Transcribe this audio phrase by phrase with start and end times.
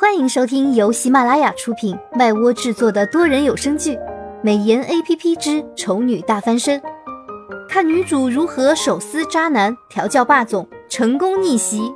[0.00, 3.96] 欢迎收听由喜马拉雅出品、麦窝制作的多人有声剧
[4.44, 6.80] 《美颜 A P P 之丑女大翻身》，
[7.68, 11.92] 看女主如何手撕渣男、调教霸总、成功逆袭。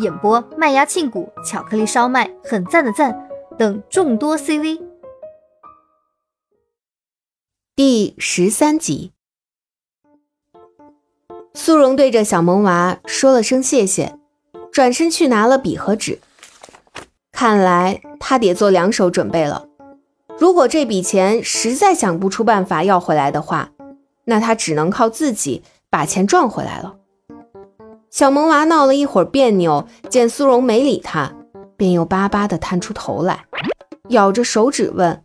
[0.00, 3.28] 演播：麦芽庆谷、巧克力烧麦、很赞的赞
[3.58, 4.80] 等众多 C V。
[7.74, 9.10] 第十三集，
[11.54, 14.16] 苏荣对着小萌娃说了声谢谢，
[14.70, 16.20] 转身去拿了笔和纸。
[17.42, 19.66] 看来他得做两手准备了。
[20.38, 23.70] 如果这笔钱实在想不出办法要回来的话，
[24.26, 26.94] 那他只能靠自己把钱赚回来了。
[28.10, 31.32] 小萌娃闹了一会儿别扭，见苏荣没理他，
[31.76, 33.44] 便又巴巴地探出头来，
[34.10, 35.20] 咬着手指问：“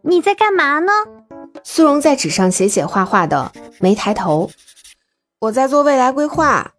[0.00, 0.90] 你在干嘛呢？”
[1.62, 4.48] 苏荣在纸上写写画画的，没抬头。
[5.40, 6.70] 我在做未来规划。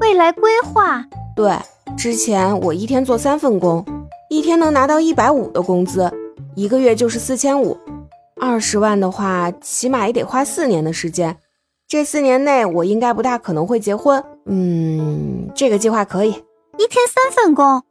[0.00, 1.04] 未来规划？
[1.36, 1.54] 对，
[1.98, 3.84] 之前我一天做三份工。
[4.28, 6.12] 一天能拿到一百五的工资，
[6.54, 7.78] 一个月就是四千五，
[8.38, 11.38] 二十万的话，起码也得花四年的时间。
[11.86, 14.22] 这四年内，我应该不大可能会结婚。
[14.44, 16.30] 嗯，这个计划可以。
[16.76, 17.82] 一天三份工，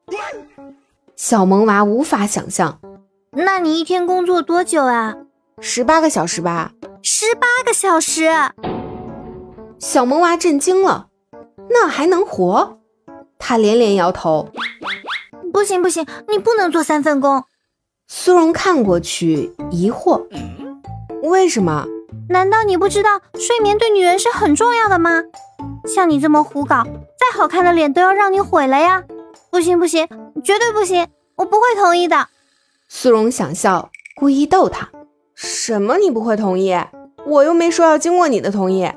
[1.15, 2.79] 小萌娃无法想象。
[3.31, 5.15] 那你一天工作多久啊？
[5.59, 6.71] 十八个小时吧。
[7.01, 8.29] 十八个小时？
[9.79, 11.07] 小萌娃震惊了，
[11.69, 12.77] 那还能活？
[13.39, 14.47] 他连连摇头。
[15.57, 17.43] 不行不行，你不能做三份工。
[18.07, 20.27] 苏荣看过去，疑惑：
[21.23, 21.87] 为什么？
[22.29, 25.23] 难道你不知道睡眠对女人是很重要的吗？
[25.87, 29.03] 像你这么胡搞，再好看的脸都要让你毁了呀！
[29.49, 30.07] 不行不行，
[30.43, 32.27] 绝对不行，我不会同意的。
[32.87, 34.89] 苏荣想笑，故意逗他：
[35.33, 36.77] 什么你不会同意？
[37.25, 38.91] 我又没说要经过你的同意。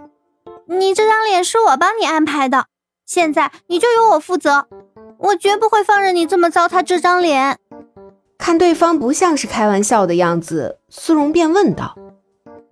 [0.67, 2.67] 你这张脸是我帮你安排的，
[3.07, 4.67] 现在你就由我负责。
[5.21, 7.59] 我绝不会放任你这么糟蹋这张脸。
[8.39, 11.95] 看对方不像是开玩笑的样子，苏荣便问道：“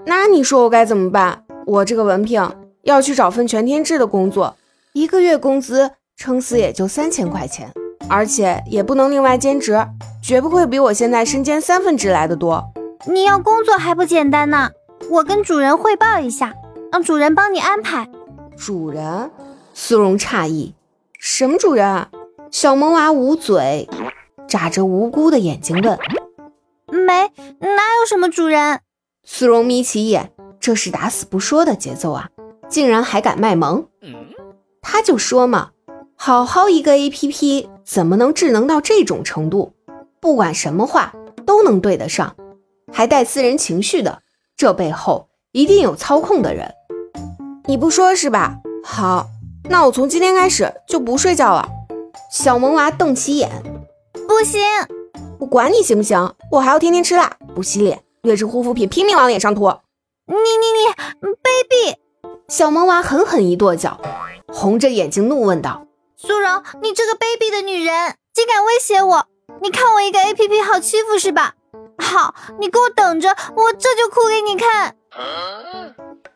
[0.07, 1.45] 那你说我该怎么办？
[1.67, 2.51] 我这个文凭
[2.83, 4.57] 要去找份全天制的工作，
[4.95, 7.71] 一个月工资撑死也就三千块钱，
[8.09, 9.87] 而且也不能另外兼职，
[10.23, 12.65] 绝不会比我现在身兼三份职来的多。
[13.07, 14.71] 你要工作还不简单呢？
[15.11, 16.55] 我跟主人汇报一下，
[16.91, 18.09] 让主人帮你安排。”
[18.57, 19.31] 主人？
[19.75, 20.75] 苏荣诧异
[21.21, 22.07] ：“什么主人？”
[22.51, 23.89] 小萌娃捂嘴，
[24.49, 25.99] 眨着无辜的眼睛问
[26.91, 28.81] ：“没，哪有什么主人？”
[29.23, 32.31] 苏荣眯起眼，这是打死不说的节奏啊，
[32.69, 33.87] 竟然还敢卖萌！
[34.81, 35.71] 他就说嘛，
[36.17, 39.75] 好好一个 A P P，怎么能智能到这种程度？
[40.21, 41.13] 不管什么话
[41.45, 42.35] 都能对得上，
[42.93, 44.23] 还带私人情绪的，
[44.57, 46.73] 这背后一定有操控的人。
[47.67, 48.57] 你不说是吧？
[48.83, 49.27] 好，
[49.69, 51.69] 那我从今天开始就不睡觉了。
[52.31, 53.51] 小萌娃瞪起眼，
[54.27, 54.61] 不行，
[55.41, 59.73] 我管你行不行，我还要天天吃辣，不洗脸，劣质护肤品拼命往脸上涂。
[60.27, 60.39] 你你
[60.73, 61.97] 你卑鄙！
[62.49, 63.99] 小萌娃狠狠一跺脚，
[64.53, 65.87] 红着眼睛怒问道
[66.17, 69.27] ：“苏荣，你这个卑鄙的女人，竟敢威胁我！
[69.63, 71.55] 你看我一个 A P P 好欺负是吧？
[71.99, 74.97] 好，你给我等着，我这就哭给你看。”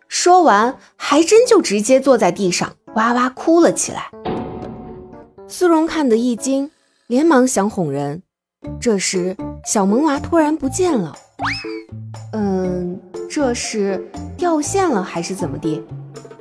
[0.09, 4.10] 说完，还真就直接坐在地上哇哇哭了起来。
[5.52, 6.70] 苏荣看得一惊，
[7.08, 8.22] 连忙想哄人。
[8.80, 9.36] 这时，
[9.66, 11.14] 小萌娃突然不见了。
[12.32, 12.98] 嗯，
[13.28, 14.02] 这是
[14.34, 15.84] 掉线了还是怎么的？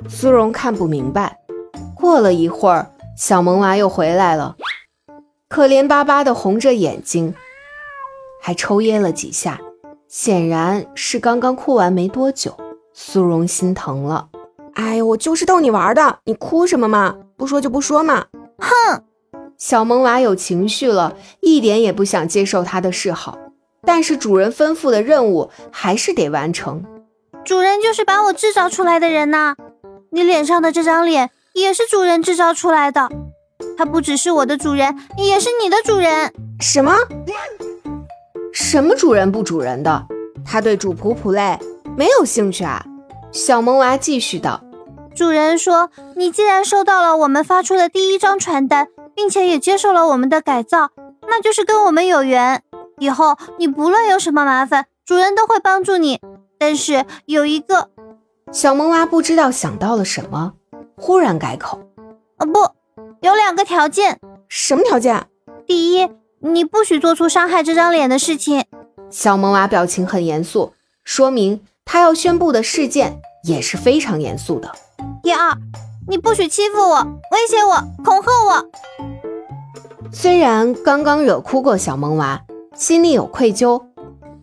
[0.08, 1.38] 苏荣看不明白。
[1.94, 4.56] 过了一会儿，小萌娃又回来了，
[5.46, 7.34] 可怜巴巴的红着眼睛，
[8.40, 9.60] 还抽噎了几下，
[10.08, 12.56] 显然是刚刚哭完没多久。
[12.94, 14.30] 苏荣心疼了。
[14.72, 17.14] 哎呀，我就是逗你玩的，你哭什么嘛？
[17.36, 18.24] 不说就不说嘛。
[18.62, 19.02] 哼，
[19.58, 23.36] 小萌娃有情绪了，一点也不想接受他的示好，
[23.84, 26.84] 但是主人吩咐的任务还是得完成。
[27.44, 29.56] 主人就是把我制造出来的人呐，
[30.10, 33.08] 你脸上的这张脸也是主人制造出来的，
[33.76, 36.32] 他不只是我的主人，也是你的主人。
[36.60, 36.94] 什么？
[38.52, 40.06] 什么主人不主人的？
[40.44, 41.58] 他对主仆仆类
[41.96, 42.84] 没有兴趣啊？
[43.32, 44.62] 小萌娃继续道。
[45.14, 50.90] 主人说：“你既然收到了我们发出的第一张传单，并且也接受了我们的改造，
[51.22, 52.62] 那就是跟我们有缘。
[52.98, 56.20] 以后你不论有什么麻烦，主人都会帮助你。
[56.58, 57.90] 但是有一个……”
[58.52, 60.54] 小萌娃不知道想到了什么，
[60.96, 61.80] 忽然改口
[62.38, 62.70] ：“啊，不，
[63.20, 64.18] 有两个条件。
[64.48, 65.26] 什么条件？
[65.66, 66.08] 第一，
[66.40, 68.64] 你不许做出伤害这张脸的事情。”
[69.10, 70.72] 小萌娃表情很严肃，
[71.04, 74.72] 说明他要宣布的事件也是非常严肃的。
[75.22, 75.56] 第二，
[76.08, 77.74] 你不许欺负我、威胁我、
[78.04, 78.70] 恐吓我。
[80.12, 82.42] 虽然刚刚惹哭过小萌娃，
[82.74, 83.80] 心里有愧疚，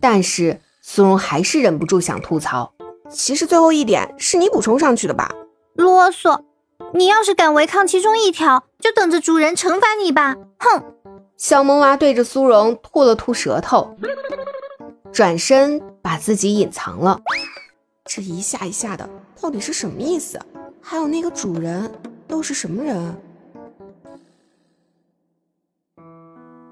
[0.00, 2.72] 但是苏荣还是忍不住想吐槽。
[3.10, 5.30] 其实最后一点是你补充上去的吧？
[5.74, 6.40] 啰嗦！
[6.94, 10.34] 你要是敢违抗其中一条，就等着主人惩罚你吧！
[10.58, 10.82] 哼！
[11.36, 13.94] 小萌娃对着苏荣吐了吐舌头，
[15.12, 17.20] 转身把自己隐藏了。
[18.06, 19.08] 这一下一下的，
[19.40, 20.40] 到底是什么意思？
[20.82, 21.90] 还有那个主人
[22.26, 23.16] 都是什么人？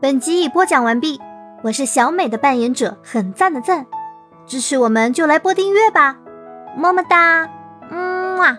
[0.01, 1.21] 本集已播讲完毕，
[1.63, 3.87] 我是小美的扮演者，很赞的赞，
[4.47, 6.17] 支持我们就来播订阅吧，
[6.77, 7.49] 么么哒，
[7.91, 8.59] 嗯啊。